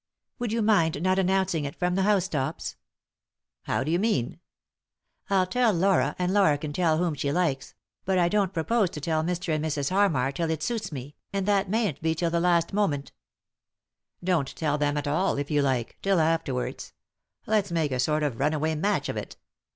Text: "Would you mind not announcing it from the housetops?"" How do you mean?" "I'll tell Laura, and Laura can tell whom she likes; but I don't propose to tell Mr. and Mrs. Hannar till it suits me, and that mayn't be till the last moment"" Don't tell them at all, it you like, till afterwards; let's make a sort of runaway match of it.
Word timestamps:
"Would 0.39 0.51
you 0.51 0.63
mind 0.63 0.99
not 1.03 1.19
announcing 1.19 1.63
it 1.63 1.75
from 1.75 1.93
the 1.93 2.01
housetops?"" 2.01 2.75
How 3.67 3.83
do 3.83 3.91
you 3.91 3.99
mean?" 3.99 4.39
"I'll 5.29 5.45
tell 5.45 5.71
Laura, 5.71 6.15
and 6.17 6.33
Laura 6.33 6.57
can 6.57 6.73
tell 6.73 6.97
whom 6.97 7.13
she 7.13 7.31
likes; 7.31 7.75
but 8.03 8.17
I 8.17 8.27
don't 8.27 8.51
propose 8.51 8.89
to 8.89 8.99
tell 8.99 9.21
Mr. 9.23 9.53
and 9.53 9.63
Mrs. 9.63 9.91
Hannar 9.91 10.31
till 10.33 10.49
it 10.49 10.63
suits 10.63 10.91
me, 10.91 11.13
and 11.31 11.45
that 11.45 11.69
mayn't 11.69 12.01
be 12.01 12.15
till 12.15 12.31
the 12.31 12.39
last 12.39 12.73
moment"" 12.73 13.11
Don't 14.23 14.47
tell 14.55 14.79
them 14.79 14.97
at 14.97 15.07
all, 15.07 15.37
it 15.37 15.51
you 15.51 15.61
like, 15.61 15.99
till 16.01 16.19
afterwards; 16.19 16.93
let's 17.45 17.71
make 17.71 17.91
a 17.91 17.99
sort 17.99 18.23
of 18.23 18.39
runaway 18.39 18.73
match 18.73 19.07
of 19.07 19.17
it. 19.17 19.37